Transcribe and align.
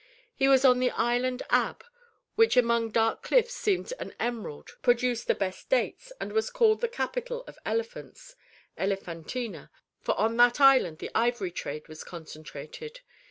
He 0.33 0.47
was 0.47 0.65
on 0.65 0.79
the 0.79 0.89
island 0.89 1.43
Ab, 1.51 1.83
which 2.33 2.57
among 2.57 2.89
dark 2.89 3.21
cliffs 3.21 3.53
seemed 3.53 3.93
an 3.99 4.15
emerald, 4.19 4.75
produced 4.81 5.27
the 5.27 5.35
best 5.35 5.69
dates, 5.69 6.11
and 6.19 6.31
was 6.33 6.49
called 6.49 6.81
the 6.81 6.87
Capital 6.87 7.43
of 7.45 7.59
Elephants, 7.67 8.35
Elephantina, 8.79 9.69
for 9.99 10.15
on 10.19 10.37
that 10.37 10.59
island 10.59 10.97
the 10.97 11.11
ivory 11.13 11.51
trade 11.51 11.87
was 11.87 12.03
concentrated. 12.03 13.01